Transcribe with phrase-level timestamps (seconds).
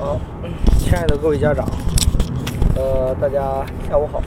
[0.00, 0.18] 好，
[0.78, 1.68] 亲爱的各位家长，
[2.74, 4.18] 呃，大家下午好。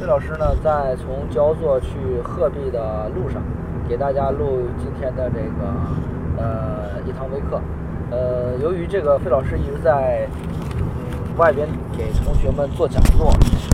[0.00, 1.86] 费老师呢，在从焦作去
[2.24, 3.40] 鹤壁的路上，
[3.88, 7.60] 给大家录今天的这个呃一堂微课。
[8.10, 10.26] 呃，由于这个费老师一直在
[10.80, 13.30] 嗯外边给同学们做讲座，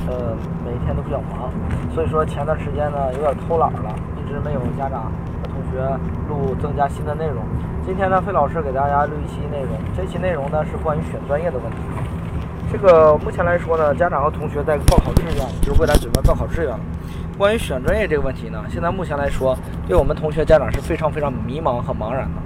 [0.07, 1.51] 呃，每天都比较忙，
[1.95, 5.11] 所以说前段时间呢有点偷懒了，一直没有家长
[5.79, 5.99] 学
[6.29, 7.45] 录增加新的内容。
[7.87, 11.79] 今天呢，费老师给大家录一期内容，这期内容呢是关于选专业的问题。
[12.73, 16.81] 这个目前来说呢，家长和同学在报考志愿，就是未来准备报考志愿了。
[17.39, 22.43] 关于选专业这个问题呢，现在目前来说，对我们同学家长是非常非常迷茫和茫然的。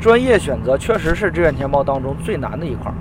[0.00, 2.92] 专业选择确实是志愿填报当中最难的一块。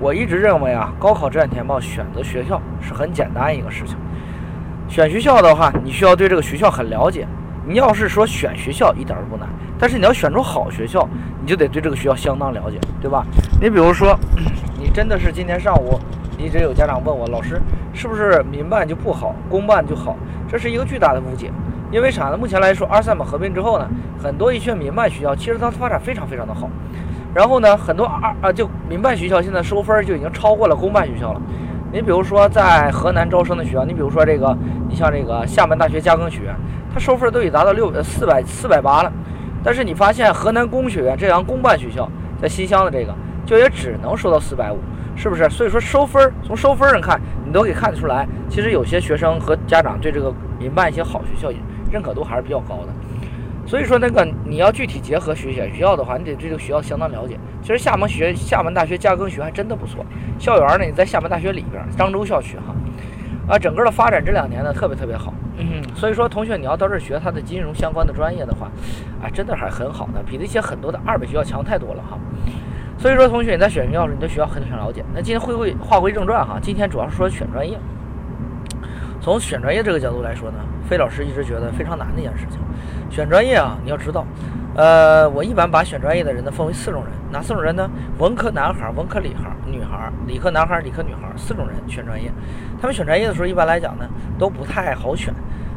[0.00, 3.96] 我一直认为啊，高考志愿填报选择学校是很简单一个事情。
[4.88, 7.26] 选学校的话，你需要对这个学校很了解。
[7.66, 11.08] 你要是说选学校一点都不难，但是你要选出好学校，
[11.40, 13.24] 你就得对这个学校相当了解，对吧？
[13.60, 14.18] 你比如说，
[14.78, 15.98] 你真的是今天上午
[16.38, 17.60] 一直有家长问我，老师
[17.92, 20.16] 是不是民办就不好，公办就好？
[20.46, 21.50] 这是一个巨大的误解。
[21.90, 22.36] 因为啥呢？
[22.36, 23.88] 目前来说，二三本合并之后呢，
[24.20, 26.68] 很多一些民办学校其实它发展非常非常的好。
[27.32, 31.40] 然后呢，很多二啊就民办学校现在收分就已经超过了公办学校了。
[31.94, 34.52] 你比如说在河南招生的学校，你比如说这个，
[34.88, 36.52] 你像这个厦门大学加更学院。
[36.92, 39.12] 它收分都已达到六四百四百八了，
[39.62, 42.10] 但是你发现河南工学院这样公办学校
[42.42, 43.14] 在新乡的这个
[43.46, 44.78] 就也只能收到四百五，
[45.14, 45.48] 是不是？
[45.48, 51.58] 所以说收分从收分上看，你都可以看得出来，其实有些学生和家长对这个民办一些好学校也
[51.92, 52.88] 认可度还是比较高的。
[53.66, 57.38] 所以说那个你要具体结合学选学校的话，你得对这个学校相当了解。
[57.62, 60.04] 其实厦门学厦门大学加更学还真的不错，
[60.38, 62.74] 校园呢你在厦门大学里边漳州校区哈。
[63.46, 65.34] 啊，整个的发展这两年呢，特别特别好。
[65.58, 68.70] 嗯，所以说同学你要到这儿学它的金融相关的专业的话，
[69.22, 72.18] 啊，真的还很好的，比那些很多的二本学校强太多了哈。
[72.96, 75.04] 所以说同学你在选学校时，你对学校很想了解。
[75.12, 77.78] 那今天会会话归正传哈，今天主要是说选专业。
[79.20, 82.58] 从选专业这个角度来说呢，费老师一直觉得非常难的一件事情。
[83.14, 84.26] 选专业啊，你要知道。
[84.74, 87.88] 呃，我一般把选专业的人呢分为四种人，哪四种人呢？
[88.18, 92.28] 文科男孩、文科女孩、女孩、理科男孩、理科女孩，四种人选专业。
[92.80, 94.04] 他们选专业的时候，一般来讲呢
[94.36, 95.32] 都不太好选。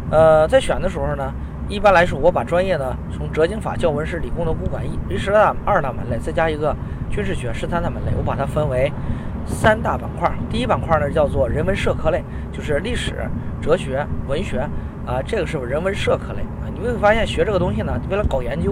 [0.10, 1.32] 呃，在选的时候呢，
[1.70, 6.76] 一般来说，我把专业呢从哲经法、教文史、理工农、公管艺这十大二大门类，再加一个
[7.12, 8.92] 军事学十三大门类，我把它分为
[9.48, 10.32] 三大板块。
[10.50, 13.28] 第一板块呢叫做人文社科类，就是历史、
[13.62, 14.60] 哲学、文学
[15.06, 16.70] 啊，这个是人文社科类啊。
[16.72, 18.72] 你会发现学这个东西呢，为了搞研究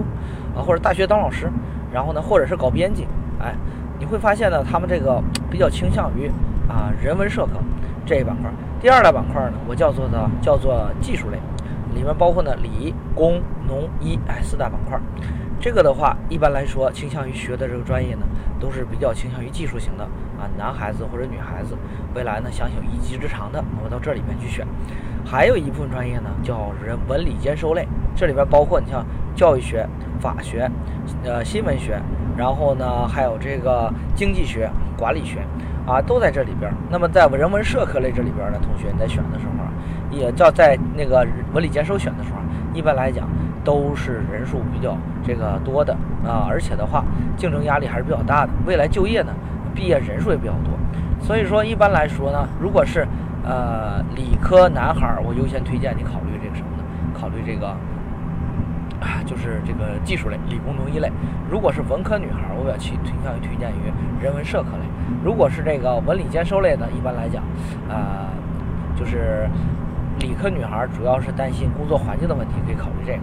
[0.54, 1.50] 啊，或者大学当老师，
[1.92, 3.08] 然后呢，或者是搞编辑，
[3.40, 3.54] 哎，
[3.98, 5.20] 你会发现呢，他们这个
[5.50, 6.30] 比较倾向于
[6.68, 7.52] 啊人文社科
[8.04, 8.50] 这一板块。
[8.80, 11.38] 第二大板块呢，我叫做的叫做技术类，
[11.94, 15.00] 里面包括呢理工农医哎四大板块。
[15.58, 18.26] 这个的话，一般来说倾向于学的这个专业呢，
[18.58, 20.04] 都是比较倾向于技术型的
[20.38, 21.76] 啊，男孩子或者女孩子，
[22.14, 24.66] 未来呢想有一技之长的，我到这里面去选。
[25.24, 29.86] 还有一部分专业呢，叫人文理兼收类，这里边包括你像教育学、
[30.20, 30.70] 法学、
[31.24, 32.00] 呃新闻学，
[32.36, 35.40] 然后呢还有这个经济学、管理学，
[35.84, 36.72] 啊都在这里边。
[36.88, 42.38] 那么在人文社科类这里边的同学，你在选的时候，也叫在那个文理兼收选的时候，
[42.72, 43.28] 一般来讲
[43.66, 45.92] 都是人数比较这个多的
[46.24, 47.04] 啊，而且的话
[47.36, 48.52] 竞争压力还是比较大的。
[48.64, 49.32] 未来就业呢，
[49.74, 50.72] 毕业人数也比较多，
[51.20, 53.04] 所以说一般来说呢，如果是
[53.44, 56.82] 呃，理科男孩，我优先推荐你考虑这个什么呢？
[57.12, 57.68] 考虑这个，
[59.00, 61.10] 啊，就是这个技术类、理工农医类。
[61.50, 64.84] 如果是文科女孩，我比较倾倾向于推荐于人文社科类。
[65.24, 67.42] 如果是这个文理兼收类的，一般来讲，
[67.88, 68.26] 呃，
[68.98, 69.48] 就是
[70.18, 73.18] 理科女孩主要是担心工作环境的问题，可以考虑这个。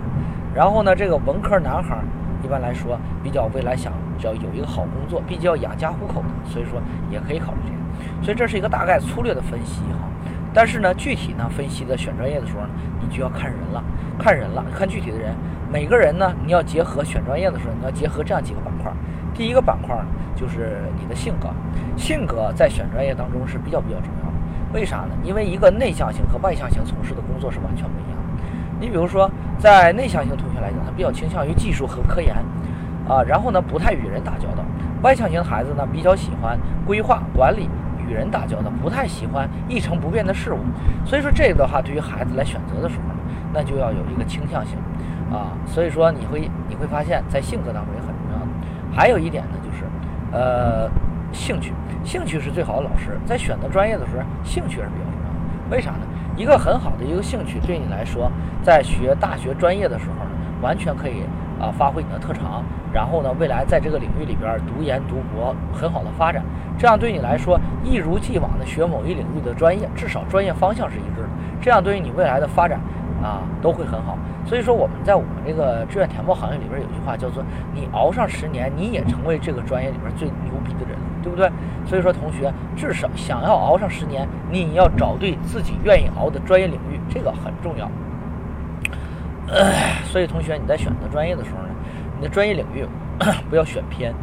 [0.53, 1.97] 然后呢，这个文科男孩
[2.43, 8.23] 一般来说比较未来想要有一个好工作，毕竟要养家糊口的，所以说也可以考虑这个。
[8.23, 10.07] 所以这是一个大概粗略的分析哈。
[10.53, 12.69] 但是呢，具体呢分析的选专业的时候呢，
[13.01, 13.83] 你就要看人了，
[14.19, 15.33] 看人了，看具体的人。
[15.71, 18.91] 每个人呢，你要结合选专业的时候，你要结合这样几个板块。
[19.33, 20.05] 第一个板块呢，
[20.35, 21.49] 就是你的性格，
[21.97, 24.32] 性格在选专业当中是比较比较重要。
[24.73, 25.09] 为啥呢？
[25.23, 28.43] 因为一个内向型和外向型从事的工作是完全不一样的。
[28.79, 32.35] 你比如说，在内向型同学来讲，他比较倾向于技术和科研，
[33.07, 34.63] 啊，然后呢不太与人打交道。
[35.01, 37.69] 外向型孩子呢，比较喜欢规划管理。
[38.05, 40.59] 与人打交道，不太喜欢一成不变的事物，
[41.05, 43.03] 所以说这个的话，对于孩子来选择的时候，
[43.53, 44.77] 那就要有一个倾向性
[45.31, 45.55] 啊。
[45.65, 48.45] 所以说你会你会发现在性格当中也很重要的。
[48.93, 49.85] 还有一点呢，就是
[50.33, 50.89] 呃
[51.31, 51.71] 兴趣，
[52.03, 53.17] 兴趣是最好的老师。
[53.25, 55.75] 在选择专业的时候，兴趣是比较重要的。
[55.75, 55.99] 为啥呢？
[56.35, 58.31] 一个很好的一个兴趣，对你来说，
[58.63, 61.23] 在学大学专业的时候呢，完全可以
[61.61, 66.43] 啊发挥你的特长，然后呢，未来在这个领域里边读研读博很好的发展，
[66.77, 71.29] 这样对你来说一如既往的学某一领域的专业，至少专业方向是一致的，
[71.61, 72.79] 这样对于你未来的发展
[73.21, 74.17] 啊都会很好。
[74.45, 77.43] 所以说我们在我们这个志愿填报行业里边有句话叫做
[77.73, 81.49] “你熬上十年，你也成为这个专业里边最牛逼的人”，对不对？
[81.85, 87.89] 所以说同学至少想要熬上十年，你要找对自己愿意熬的专业领域，这个很重要。
[90.05, 91.69] 所以同学你在选择专业的时候呢，
[92.17, 92.85] 你的专业领域
[93.49, 94.13] 不要选偏。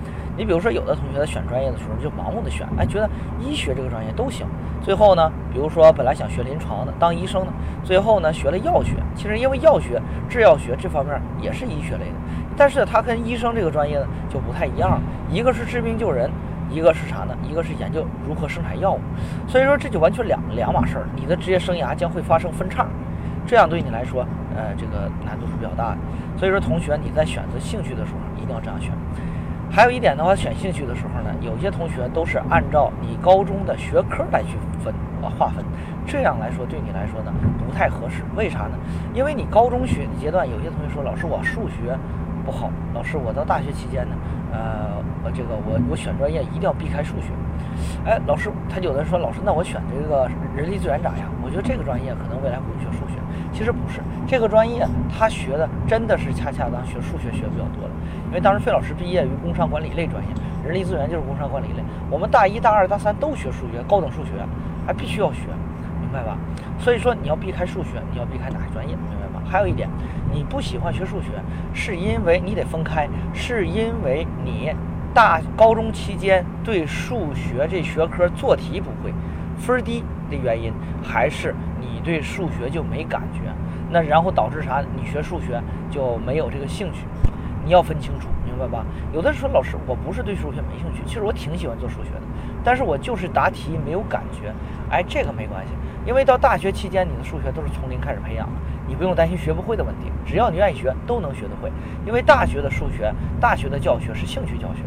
[0.40, 3.06] 你比如说有的同学在选专业的时候就盲目的选，哎，觉得
[3.38, 4.46] 医学这个专业都行。
[4.80, 7.52] 最后呢，比如说本来想学临床的，当医生的，
[7.84, 8.94] 最后呢学了药学。
[9.14, 10.00] 其实因为药学、
[10.30, 12.14] 制药学这方面也是医学类的，
[12.56, 14.98] 但是它跟医生这个专业呢就不太一样，
[15.30, 16.30] 一个是治病救人，
[16.70, 17.36] 一个是啥呢？
[17.46, 19.00] 一个是研究如何生产药物。
[19.46, 22.86] 所以说这就完全两两码事儿，你的职业生涯将会发生分叉。
[23.46, 24.24] 这样对你来说，
[24.56, 25.98] 呃，这个难度是比较大的。
[26.38, 28.90] 所以说，同学你在选择兴趣的时候，一定要这样选。
[29.70, 35.64] 还有一点的话，选兴趣的时候呢，有些同学都是按照你高中的学科来去分啊划分，
[36.04, 37.32] 这样来说对你来说呢
[37.64, 38.24] 不太合适。
[38.34, 38.72] 为啥呢？
[39.14, 41.96] 因为你高中学的阶段，有些同学说，老师我数学
[42.44, 44.16] 不好，老师我到大学期间呢，
[44.52, 47.30] 呃，我这个我我选专业一定要避开数学。
[48.04, 51.30] 哎，老师他有的人说，老师那我选这个人力资源咋样？
[51.44, 52.99] 我觉得这个专业可能未来不用学数学。
[53.60, 57.90] 其实不是这个专业，他学的真的是恰恰当学数学学的比较多的。
[58.28, 60.28] 因为当时费老师毕业于工商管理类专业，
[60.64, 61.84] 人力资源就是工商管理类。
[62.10, 64.30] 我们大一、大二、大三都学数学，高等数学
[64.86, 65.40] 还必须要学，
[66.00, 66.38] 明白吧？
[66.78, 69.44] 所以说你要避开数学，你要避开哪个专业，明白吗？
[69.46, 69.86] 还有一点，
[70.32, 71.28] 你不喜欢学数学，
[71.74, 74.72] 是因为你得分开，是因为你
[75.12, 79.12] 大高中期间对数学这学科做题不会，
[79.58, 80.72] 分低的原因，
[81.02, 81.54] 还是？
[81.80, 83.40] 你对数学就没感觉，
[83.90, 84.82] 那然后导致啥？
[84.96, 85.60] 你学数学
[85.90, 87.04] 就没有这个兴趣。
[87.62, 88.86] 你要分清楚，明白吧？
[89.12, 92.22] 有的说老师，我不是对数学没兴趣，其实我挺喜欢做数学的，
[92.64, 94.50] 但是我就是答题没有感觉。
[94.90, 95.72] 哎，这个没关系，
[96.06, 98.52] 因为到大学期间，你的数学都是从零开始培养的，
[98.88, 100.10] 你不用担心学不会的问题。
[100.24, 101.70] 只要你愿意学，都能学得会。
[102.06, 104.80] 因为大学的数学，大学的教学是兴趣教学，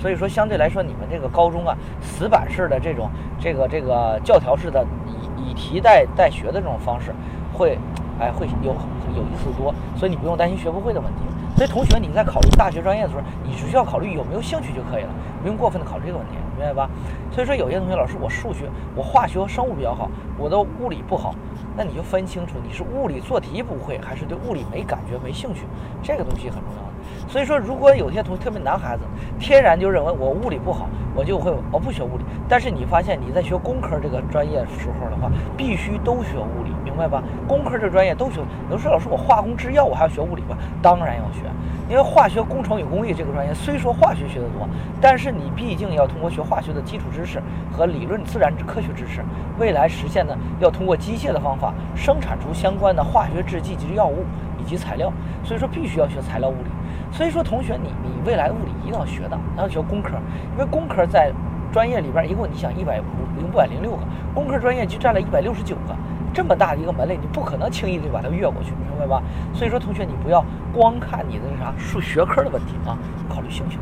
[0.00, 3.08] 所以说相对来说，你们这个高中啊，死板式的这种
[3.38, 4.84] 这个这个教条式的。
[5.06, 7.12] 以以题代代学的这种方式，
[7.52, 7.76] 会，
[8.20, 8.72] 哎，会有
[9.16, 11.22] 有意思多，所以你不用担心学不会的问题。
[11.56, 15.10] 所以同学，你在考虑大学专业的时候，你只需要考虑有没有兴趣就可以了，
[15.42, 16.88] 不用过分的考虑这个问题，明白吧？
[17.32, 20.08] 所以说，有些同学老师，我数学、我化学和生物比较好，
[20.38, 21.34] 我的物理不好，
[21.76, 25.62] 那你就分清楚你是物理做题不会，还是对物理没感觉、没兴趣，
[26.02, 26.89] 这个东西很重要。
[27.30, 29.04] 所以说，如果有些同学，特别男孩子，
[29.38, 32.24] 天然就认为我物理不好，我就会我不学物理。
[32.48, 37.22] 但是你发现你在学工科这个专业时候的话，必须都学物理，明白吧？
[37.46, 38.40] 工科这专业都学。
[38.68, 40.56] 有人说老师，我化工制药我还要学物理吗？
[40.82, 41.42] 当然要学，
[41.88, 44.68] 因为化学工程与工艺这个专业虽说化学学的多，
[45.00, 47.40] 但是你毕竟要通过学化学的基础知识
[47.70, 49.22] 和理论自然科学知识，
[49.56, 54.24] 未来实现呢要通过机械的方法生产出相关的化学制剂及药物
[54.58, 55.12] 以及材料，
[55.44, 56.70] 所以说必须要学材料物理。
[57.12, 60.10] 所以说，同学，你你未来物理一定要学的，要学工科，
[60.52, 61.32] 因为工科在
[61.72, 63.04] 专业里边一共，你想一百五
[63.36, 63.98] 零五百零六个
[64.32, 65.94] 工科专业就占了一百六十九个，
[66.32, 69.22] 这么大的一个门类，你不可能轻易的把它越过去，明白吧？
[69.52, 72.96] 所以说，同学，你不要光看你的那啥数学科的问题啊，
[73.28, 73.78] 考虑兴趣。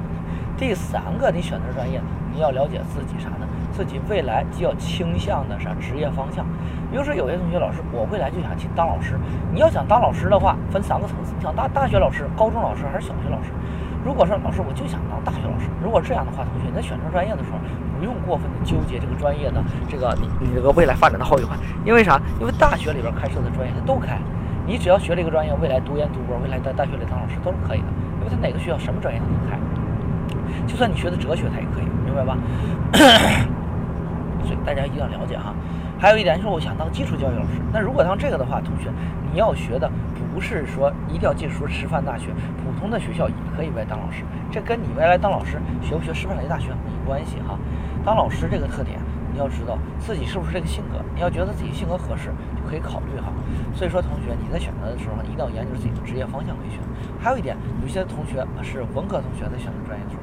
[0.58, 2.00] 第三个，你选择专业，
[2.34, 3.46] 你要了解自己啥呢？
[3.70, 6.44] 自己未来就要倾向的啥职业方向？
[6.90, 9.14] 比如说，有些同学老师，我未来就想去当老师。
[9.54, 13.50] 你要想当老师的话，分三个层次：你想当大学老师、高中老师还是小学老师？
[14.04, 17.58] 如果说老师我就想当大学老师，如果这样的话，同学你在选择专业的时候，
[17.98, 21.54] 不用过分的纠结这个专业的这个你你这个未来发展的好与坏。
[21.84, 22.18] 因为啥？
[22.40, 24.18] 因为大学里边开设的专业它都开，
[24.66, 27.88] 你只要学这个专业，未来读研读博，未来在大学里当老师都是可以的。
[28.18, 29.54] 因为他哪个学校什么专业他都开，
[30.68, 32.36] 就算你学的哲学，它也可以，明白吧？
[34.44, 35.52] 所以大家一定要了解哈。
[35.98, 37.58] 还有一点就是，我想当基础教育老师。
[37.72, 38.88] 那如果当这个的话，同学，
[39.32, 39.90] 你要学的
[40.32, 42.28] 不是说一定要进说师范大学，
[42.62, 44.22] 普通的学校也可以来当老师。
[44.52, 47.58] 这跟你未来当老师学不学师范大学大学没关系哈。
[48.04, 49.00] 当老师这个特点，
[49.32, 51.02] 你要知道自己是不是这个性格。
[51.14, 53.32] 你要觉得自己性格合适，就可以考虑哈。
[53.74, 56.78] 所以说，同学你在选择的时候，一定要研究自己的职业方向为选。
[57.18, 60.22] 还有一点，有些同学是文科同学在选择专业的时候，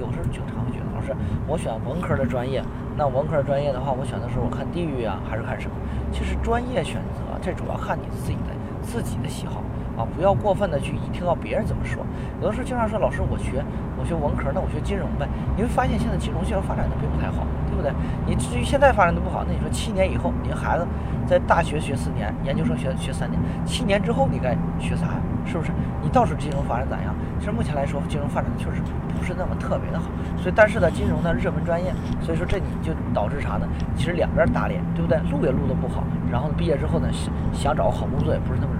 [0.00, 1.14] 有时候经常会觉得，老师，
[1.46, 2.62] 我选文科的专业，
[2.96, 5.76] 那文科专业的话，我选的时候我看地域啊，还是看什么？
[6.10, 8.50] 其实专业选择，这主要看你自己的
[8.82, 9.62] 自己的喜好
[10.00, 12.02] 啊，不要过分的去一听到别人怎么说。
[12.40, 13.62] 有的时候经常说，老师，我学
[13.98, 15.28] 我学文科，那我学金融呗。
[15.54, 17.92] 你会发现现在金融学校发展的并不太好，对不对？
[18.24, 20.86] 你至于现在发展的不好，那你说七年以后，你孩子
[21.26, 25.20] 在大学学四年，研究生学学三年，七年之后你该学啥呀？
[25.44, 25.70] 是不是？
[26.02, 27.14] 你到时候金融发展咋样？
[27.38, 28.80] 其实目前来说，金融发展的确实
[29.18, 30.08] 不是那么特别的好。
[30.36, 33.68] 所以，但是呢，金融呢热门专业，所以说这你就导致啥呢？
[33.96, 35.18] 其实两边打脸，对不对？
[35.30, 37.08] 录也录的不好，然后毕业之后呢，
[37.52, 38.79] 想找个好工作也不是那么容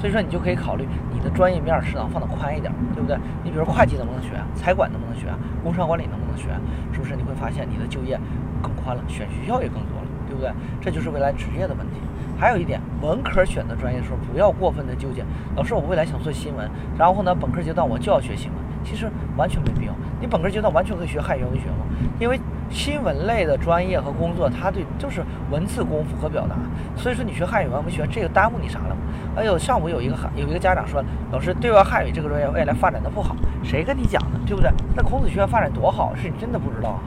[0.00, 3.18] 所以说，你就可以考虑你的专业面适当放的宽一点，对不对？
[3.44, 4.30] 你比如会计能不能学？
[4.54, 5.26] 财管能不能学？
[5.62, 6.48] 工商管理能不能学？
[6.90, 7.14] 是不是？
[7.14, 8.18] 你会发现你的就业
[8.62, 10.50] 更宽了，选学校也更多了，对不对？
[10.80, 12.00] 这就是未来职业的问题。
[12.38, 15.22] 还有一点，文科选择专业的时候不要过分的纠结。
[15.54, 16.66] 老师，我未来想做新闻，
[16.96, 19.92] 然后呢，本科阶段我就要学新闻，其实完全没必要。
[20.18, 21.84] 你本科阶段完全可以学汉语言文学嘛？
[22.18, 22.40] 因为
[22.70, 26.56] 新闻类的专业和工作，它对就是文字功夫和表达。
[26.96, 29.02] 所以说你学汉语言文学，这个耽误你啥了吗？
[29.40, 34.70] 哎呦，上午有一个汉有一个家长说，老师对外汉语这个专业未来发展的不好，谁跟你讲的，对不对？
[34.94, 37.00] 那孔子学院发展多好，是你真的不知道啊。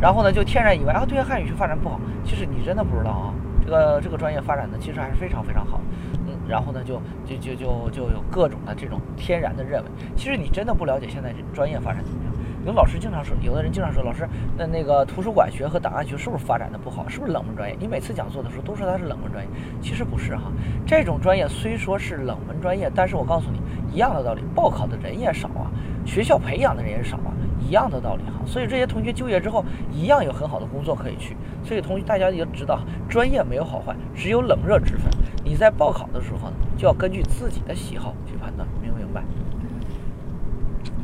[0.00, 3.32] 然后呢，就天然以为啊，对外汉语学发展不好，其实你真的不知道啊。
[3.62, 5.80] 这个这个专业发展的其实还是非常非常好，
[6.26, 12.29] 嗯，然后呢，就就就就就有各种的这种天然的认为，其实你真的不了解现在这专业发展怎么样。
[12.66, 17.08] 有老师经常说，有的人经常说，老师，那那个图书馆学和档案学是不是发展的不好？
[17.08, 17.76] 是不是冷门专业？
[17.80, 19.50] 你每次讲座的时候都说它是冷门专业，
[19.80, 20.52] 其实不是哈。
[20.86, 23.60] 这种专业虽说是冷门专业，但是我告诉你，
[23.94, 25.72] 一样的道理，报考的人也少啊，
[26.04, 27.32] 学校培养的人也少啊。
[27.62, 29.62] 一样的道理哈，所以这些同学就业之后
[29.92, 31.36] 一样有很好的工作可以去。
[31.62, 35.04] 所以同学大家也知道，专业没有好坏，只有冷热之分。
[35.44, 38.66] 你在报考的时候呢，就要根据自己的喜好去判断，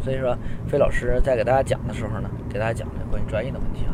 [0.06, 3.92] 所以说，费老师在给大家讲的时候呢，给大家讲的关于专业的问题啊。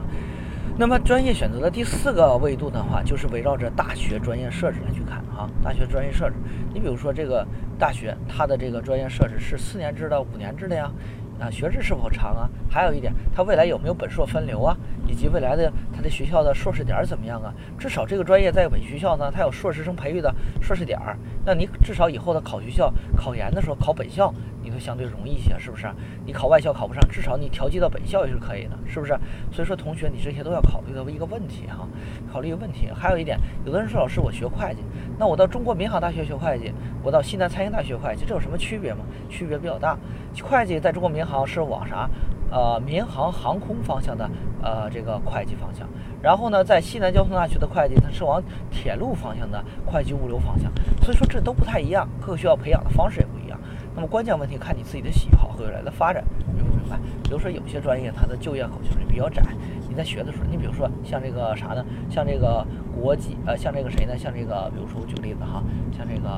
[0.77, 5.49] 那么专业选择的第四个维度的话，就是围绕着大学专业设置来去看哈。
[5.65, 6.35] 大学专业设置，
[6.75, 7.47] 你比如说这个
[7.79, 10.93] 大学，它的这个专业设置是四年制的、五年制的呀。
[11.41, 12.49] 啊，学制是否长啊？
[12.71, 14.77] 还有一点，它未来有没有本硕分流啊？
[15.09, 17.55] 以及未来的它的学校的硕士点怎么样啊？
[17.79, 21.17] 至少这个专业在本学校呢，它有硕士生培育的硕士点儿，
[21.47, 25.87] 那你至少以后的考学校、考研的时候考本校，你都相对容易一些，是不是？
[26.27, 29.17] 你考外校考不上，至少你调剂到本校也是可以的，是不是？
[29.53, 31.87] 所以说，同学，你这些都要考虑的一个问题哈，
[32.33, 32.89] 考虑一个问题。
[32.93, 34.81] 还有一点，有的人说老师，我学会计，
[35.21, 36.73] 那我到中国民航大学学会计，
[37.05, 39.05] 我到西南财经大学会计，这有什么区别吗？
[39.31, 39.97] 区别比较大。
[40.43, 42.11] 会计在中国民航是往啥？
[42.53, 44.31] 呃，民航航空方向的
[44.63, 45.89] 呃这个会计方向。
[46.23, 48.41] 然后呢，在西南交通大学的会计，它是往
[48.71, 50.71] 铁路方向的会计物流方向。
[51.03, 53.59] 所以说这都不太一样，各个学校培养的方式也不一样。
[53.95, 56.23] 那么关键问题看你自己的喜好和未来的发展，
[56.55, 56.97] 明不明白？
[57.25, 59.43] 比如说有些专业它的就业口径比较窄，
[59.89, 61.85] 你在学的时候，你比如说像这个啥呢？
[62.11, 64.17] 像这个国际呃，像这个谁呢？
[64.17, 65.63] 像这个，比如说我举个例子哈，
[65.97, 66.29] 像这个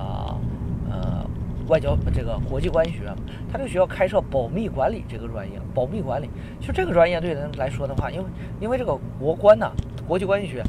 [0.91, 1.27] 呃。
[1.69, 3.15] 外交这个国际关系学院，
[3.51, 6.29] 他这个学校开设保密管理这个专业，保密管理，
[6.61, 8.25] 就这个专业对人来说的话，因为
[8.61, 9.71] 因为这个国关呐，
[10.07, 10.67] 国际关系学院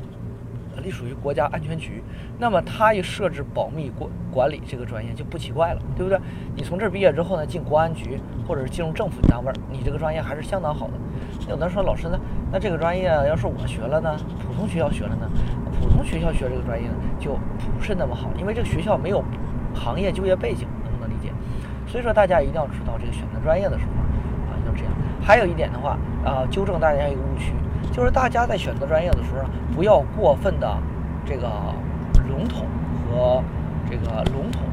[0.83, 2.03] 隶属于国家安全局，
[2.37, 6.19] 那么他一设置保密管管理这个专业就不奇怪了，对不对？
[6.55, 10.93] 你从这儿毕业之后呢，进国安局或者是进入政府单位，你这个专业还是相当好的。
[11.49, 12.19] 有的人说老师呢，
[12.51, 14.15] 那这个专业要是我学了呢，
[14.47, 15.29] 普通学校学了呢，
[15.79, 17.37] 普通学校学这个专业呢就
[17.77, 19.23] 不是那么好，因为这个学校没有
[19.73, 20.67] 行业就业背景。
[21.95, 23.91] 所以说，大家一定要知道这个选择专业的时候
[24.51, 24.91] 啊，要这样。
[25.23, 27.53] 还有一点的话啊，纠正大家一个误区，
[27.89, 30.77] 就是大家在选择专业的时候，不要过分的
[31.25, 31.47] 这个
[32.27, 32.65] 笼统
[33.07, 33.41] 和
[33.89, 34.63] 这个笼统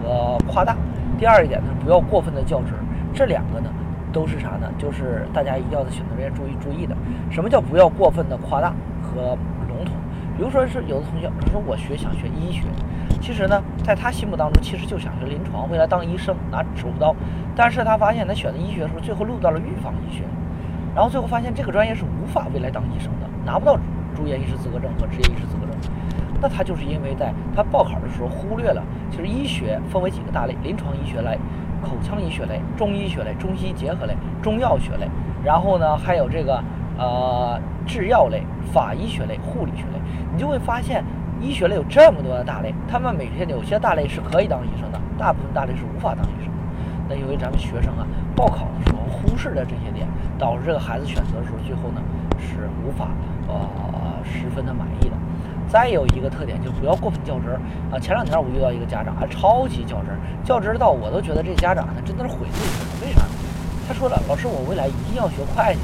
[0.00, 0.76] 和夸大。
[1.18, 2.72] 第二一点呢，不要过分的较真。
[3.12, 3.68] 这两个呢，
[4.12, 4.70] 都是啥呢？
[4.78, 6.96] 就是大家一定要在选择专业注意注意的。
[7.28, 9.96] 什么叫不要过分的夸大和笼统？
[10.36, 12.68] 比如说是有的同学他说我学想学医学。
[13.20, 17.14] 其实呢，在他心目当中，其实就想学临床，未来当医生拿手术刀。
[17.54, 20.22] 但是他发现他选择医学的时候，最后录到了预防医学，
[20.94, 23.76] 然后最后发现这个专业是无法未来当医生的，拿不到
[24.14, 25.92] 住院医师资格证和执业医师资格证。
[26.40, 31.36] 那他就是因为在他报考的时候忽略了，其实医学分为几个大类：临床医学类、
[31.82, 35.08] 口腔医学类、中医学类、中西结合类、中药学类，
[35.44, 36.62] 然后呢还有这个
[36.96, 40.00] 呃制药类、法医学类、护理学类。
[40.32, 41.04] 你就会发现。
[41.40, 46.58] 医学类有这么多的大类，他们每天有些大类是可以当医生的，大部分大类是无法当医生的。
[47.08, 50.06] 那由于咱们学生啊，报考的时候忽视了这些点，
[50.38, 52.02] 导致这个孩子选择的时候，最后呢
[52.38, 53.08] 是无法
[53.46, 53.54] 呃
[54.24, 55.16] 十分的满意的。
[55.68, 57.60] 再有一个特点，就不要过分较真儿
[57.92, 57.98] 啊。
[57.98, 63.06] 前两天我遇到一个家长，还超级较真儿，较真儿到我都觉得这家长呢真的是毁自己。
[63.06, 63.32] 为啥呢？
[63.86, 65.80] 他说了，老师，我未来一定要学会计。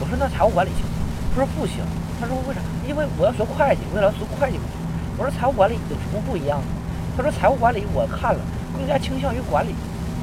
[0.00, 0.94] 我说那财务管理行吗？
[1.34, 1.84] 他说不行。
[2.18, 2.60] 他说为啥？
[2.88, 4.58] 因为我要学会计，未来学会计。
[5.18, 6.66] 我说财务管理有什么不一样的？
[7.16, 8.40] 他说财务管理我看了
[8.76, 9.72] 更加倾向于管理，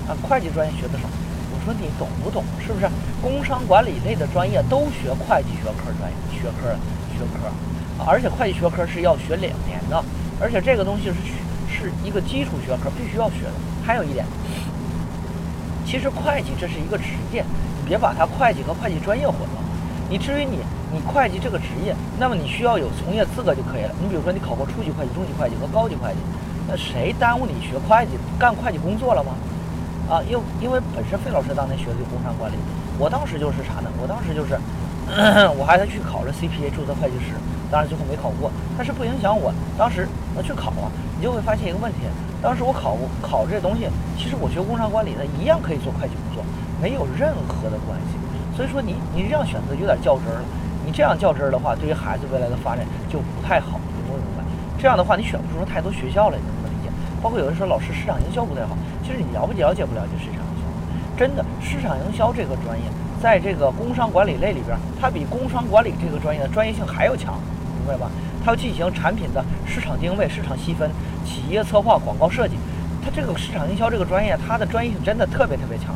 [0.08, 1.10] 啊，会计专业学的少。
[1.50, 2.44] 我说你懂不懂？
[2.62, 2.88] 是不是？
[3.22, 6.76] 工商管理类的专业都学会计学科专业学科
[7.18, 7.48] 学科，
[7.98, 10.04] 啊而且会计学科是要学两年的，
[10.40, 13.58] 而且这个东西是学是一个基础学科，必须要学的。
[13.84, 14.26] 还有一点，
[15.86, 17.44] 其实会计这是一个职业，
[17.82, 19.63] 你别把它会计和会计专业混了。
[20.14, 20.60] 你至于你
[20.94, 23.90] 你会计这个职业，那么你需要有从业资格就可以了。
[24.00, 26.20] 你比如说你考过初级会计、中级会计和高级会计，
[26.70, 29.34] 那谁耽误你学会计干会计工作了吗？
[30.08, 32.56] 啊，因因为本身费老师当年学的就工商管理，
[33.00, 33.90] 我当时就是啥呢？
[33.98, 34.54] 我当时就是，
[35.58, 37.34] 我还得去考了 CPA 注册会计师，
[37.72, 40.08] 当然最后没考过，但是不影响我当时
[40.46, 40.94] 去考啊。
[41.18, 42.06] 你就会发现一个问题，
[42.40, 46.46] 当时我考考这些东西，其实我学工商管理的一样可以做会计工作，
[46.80, 48.22] 没有任何的关系。
[48.56, 50.46] 所以说你你这样选择有点较真儿了，
[50.86, 54.44] 你这样较真儿的话，对于孩子未来的发展就不太好，你明不明白？
[54.78, 56.90] 这样的话你选不出太多学校来，你能不能理解？
[57.22, 58.78] 包括有的时候老师市场营销不太好。
[59.02, 60.64] 其实你了不了解不了解市场营销？
[61.18, 62.86] 真的，市场营销这个专业，
[63.22, 67.40] 在这个工商管理类里边，它比工商管理这个专业的专业性还要强，
[67.80, 68.10] 明白吧？
[68.44, 70.90] 它要进行产品的市场定位、市场细分、
[71.26, 72.56] 企业策划、广告设计。
[73.04, 75.96] 它这个市场营销这个专业，它的专业性真的特别特别强。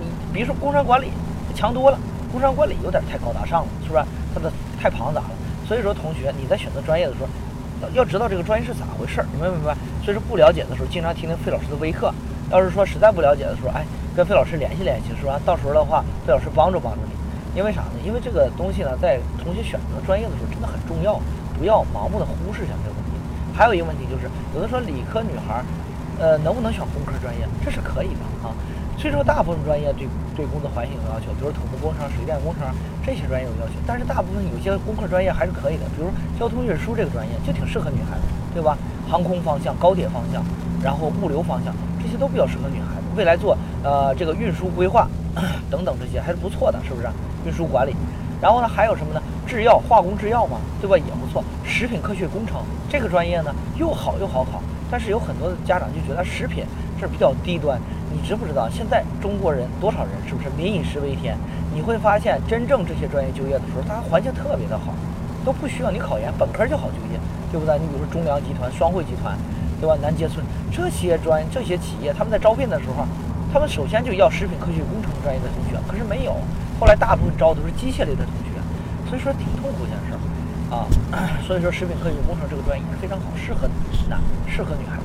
[0.00, 1.08] 你比如说工商管理
[1.54, 1.98] 强多了，
[2.30, 4.04] 工商管理有点太高大上了，是不是？
[4.34, 5.30] 它的太庞杂了。
[5.66, 7.28] 所以说，同学你在选择专业的时候，
[7.94, 9.74] 要知道这个专业是咋回事儿，你明不明白？
[10.04, 12.12] 所以说不了解的时候，经常听听费老师的微课。
[12.50, 13.84] 要是说实在不了解的时候，哎，
[14.14, 15.40] 跟费老师联系联系，是吧？
[15.46, 17.14] 到时候的话，费老师帮助帮助你。
[17.56, 17.96] 因为啥呢？
[18.04, 21.18] 因为这个东西呢，在同学选择专业的时候真的很重要，
[21.56, 23.12] 不要盲目的忽视下这个问题。
[23.54, 25.64] 还有一个问题就是，有的说理科女孩，
[26.18, 27.46] 呃，能不能选工科专业？
[27.64, 28.52] 这是可以的啊。
[28.96, 32.62] 虽说大部分专业对对工作环境有要求，比如土木工程、水电工程
[33.04, 35.84] 这些专业有要求，但是大部分有些工科专业还是可以的。
[35.94, 36.08] 比如
[36.38, 38.22] 交通运输这个专业就挺适合女孩子，
[38.54, 38.78] 对吧？
[39.08, 40.42] 航空方向、高铁方向，
[40.82, 41.74] 然后物流方向。
[42.02, 45.08] 这些都比较适合女孩子，未来做呃这个运输规划
[45.70, 47.08] 等等这些还是不错的，是不是？
[47.46, 47.94] 运输管理，
[48.40, 49.20] 然后呢还有什么呢？
[49.46, 50.96] 制药、化工制药嘛，对吧？
[50.96, 51.44] 也不错。
[51.62, 56.64] 食品科学工程这个专业呢又好又好考，但是有很多的家长就觉得食品
[56.98, 57.78] 是比较低端。
[58.14, 61.36] 你知不知道现在中国人多少人是不是民以食为天？
[61.74, 64.94] 你会发现真正这些专业就业的时候，它环境特别的好，
[65.44, 67.18] 都不需要你考研，本科就好就业，
[67.50, 67.76] 对不对？
[67.78, 69.36] 你比如说中粮集团、双汇集团。
[69.80, 69.98] 对吧？
[70.00, 70.40] 南街村
[70.72, 73.04] 这些专这些企业，他们在招聘的时候，
[73.52, 76.32] 他们首先就要食品科学工程专业的同学，可是没有。
[76.80, 78.56] 后来大部分招都是机械类的同学，
[79.10, 80.18] 所以说挺痛苦一件事儿
[80.72, 80.88] 啊。
[81.44, 83.68] 所以说食品科学工程这个专业非常好，适合
[84.08, 85.04] 男，适合女孩子，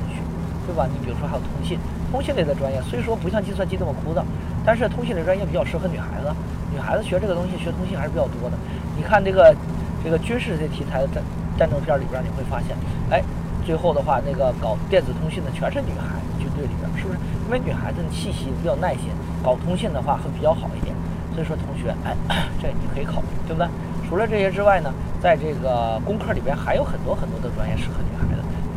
[0.69, 0.85] 对吧？
[0.85, 1.79] 你比如说还有通信，
[2.11, 4.21] 通信类的专业虽说不像计算机那么枯燥，
[4.63, 6.29] 但是通信类专业比较适合女孩子。
[6.71, 8.55] 女孩子学这个东西，学通信还是比较多的。
[8.95, 9.55] 你看这个
[10.03, 11.23] 这个军事这题材的战
[11.57, 12.77] 战争片里边，你会发现，
[13.09, 13.23] 哎。
[13.65, 17.19] 最后的话，那个搞电子通信的全是女孩，军队里边是不是？
[17.45, 19.11] 因为女孩子的气息比较耐心，
[19.43, 20.95] 搞通信的话会比较好一点。
[21.35, 22.15] 所以说，同学，哎，
[22.59, 23.67] 这你可以考虑，对不对？
[24.07, 28.28] 除了这些之外呢，在这个功课里边还有很多很多的专业适合女孩子，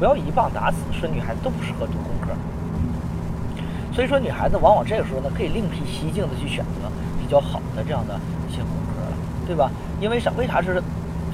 [0.03, 2.35] 不要一棒打死，说女孩子都不适合读工科。
[3.95, 9.71] 所以说，女孩子往往这个时候呢，可以另辟蹊径的去选择比较好的这样的一些工科了，对吧？
[10.01, 10.29] 因为啥？
[10.37, 10.83] 为啥是？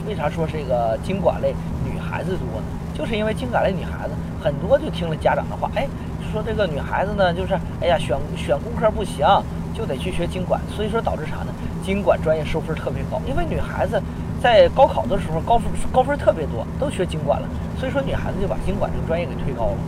[0.07, 2.66] 为啥说这个经管类女孩子多呢？
[2.92, 4.12] 就是因为经管类女孩子
[4.44, 5.88] 很多，就听了家长的话，哎，
[6.31, 9.26] 说这个女孩子呢，就是哎呀，选选工科不行，
[9.72, 11.54] 就得去学经管，所以说导致啥呢？
[11.83, 13.98] 经管专业收分特别高，因为女孩子
[14.42, 17.48] 在高考的时候高分高分特别多，都学经管了，
[17.79, 19.79] 所以说女孩子就把经管这个专业给推高了。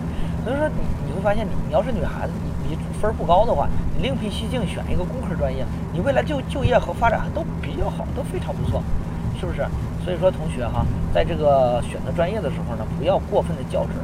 [0.45, 0.75] 所以说你
[1.07, 2.33] 你会发现，你你要是女孩子，
[2.65, 8.83] 你你分不高的话，你另辟蹊径选一个工科专业，你未来就就业和发展都比较好，都非常不错，
[9.39, 9.67] 是不是？
[10.03, 14.03] 所以说，同学哈，在这个选择专业的时候呢，不要过分的较真儿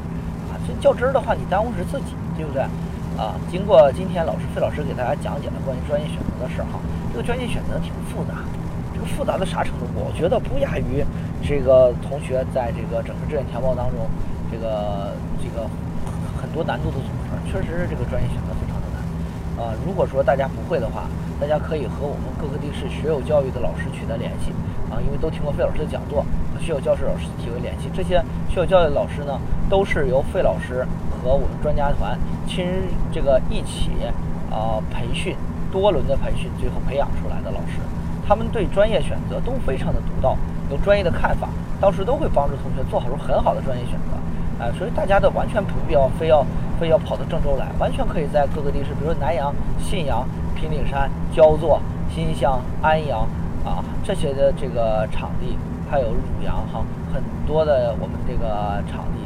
[0.52, 0.60] 啊！
[0.68, 2.60] 这较真儿的话，你耽误是自己，对不对？
[3.16, 6.78] 啊，经过今天老师费老师给大家讲解了关于专业选择的事儿哈，
[7.10, 8.44] 这个专业选择挺复杂，
[8.96, 9.84] 这个复杂的啥程度？
[9.92, 11.04] 我觉得不亚于
[11.44, 14.08] 这个同学在这个整个志愿填报当中，
[14.50, 15.68] 这个这个
[16.40, 19.04] 很多难度的组合，确实是这个专业选择非常的难
[19.60, 19.76] 啊！
[19.84, 21.04] 如果说大家不会的话，
[21.38, 24.50] 大家可以和我们各个地市学有教育的老师取得联系。
[24.88, 27.90] 啊，因为都听过费老师的讲座，和学有教师老师体为联系。
[27.92, 28.16] 这些
[28.48, 29.36] 学有教育老师呢，
[29.68, 32.16] 都是由费老师和我们专家团
[32.48, 32.64] 亲
[33.12, 33.90] 这个一起
[34.48, 35.36] 啊培训
[35.70, 37.76] 多轮的培训，最后培养出来的老师。
[38.26, 40.36] 他们对专业选择都非常的独到，
[40.70, 41.48] 有专业的看法，
[41.80, 44.64] 到时都会帮助同学做好出很好的专业选择。
[44.64, 46.44] 哎，所以大家的完全不必要非要
[46.80, 51.80] 非要跑到郑州来，完全可以在各个地市，比如说南阳、信阳、平顶山、焦作、
[52.14, 53.26] 新乡、安阳。
[53.66, 55.58] 啊，这些的这个场地，
[55.90, 59.18] 还有汝阳哈，很多的我们这个场地，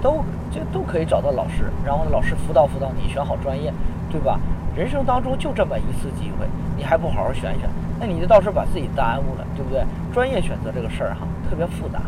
[0.00, 3.70] 都这都可以找到老师，然后老师辅导辅导你，选好专业，
[4.10, 4.40] 对吧？
[4.76, 9.84] 人生当中就这么一次机会，你还不好好选选，那你就到时候把自己耽误了，对不对？
[10.12, 12.02] 专业选择这个事儿哈，特别复杂。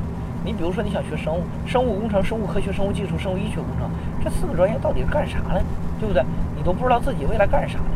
[0.45, 3.89] 你比如说你想学生物、生物工程、生物科学、生物技术、生物医学工程，
[4.23, 5.63] 这四个专业到底是干啥呢？
[6.01, 6.23] 对不对？
[6.57, 7.95] 你都不知道自己未来干啥呢。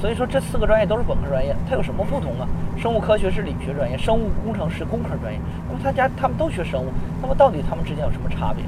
[0.00, 2.46] 所以说这四个专业都是本科专业，它有什么不同啊？
[2.78, 5.38] 生物科学是理学专业，生物工程是工科专业。
[5.66, 6.86] 那么他家他们都学生物，
[7.20, 8.64] 那么到底他们之间有什么差别？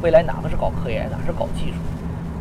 [0.00, 1.76] 未来哪个是搞科研，哪个是搞技术？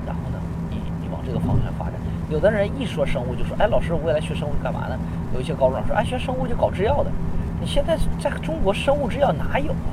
[0.05, 1.82] 然后呢，你你往这个方向发。
[2.29, 4.97] 有的人一说生物就说，哎，老师，我未来学生物干嘛呢？
[5.33, 7.11] 有一些高中老师，哎，学生物就搞制药的。
[7.59, 9.91] 你现在在中国生物制药哪有啊？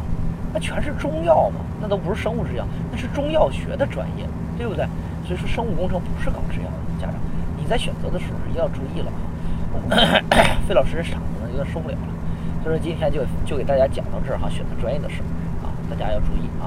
[0.52, 4.26] 那全是中药嘛，那都不是生物制药，那是中药学的专业，
[4.58, 4.84] 对不对？
[5.26, 7.14] 所以说生物工程不是搞制药的，家长，
[7.56, 9.20] 你在选择的时候一定要注意了啊。
[10.66, 12.12] 费老师这嗓子呢有点受不了了，
[12.64, 15.26] 所以说今天就就给大家讲到这儿哈，选择专业的事儿
[15.66, 16.66] 啊，大家要注意啊。